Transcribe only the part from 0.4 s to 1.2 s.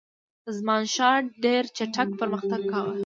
زمانشاه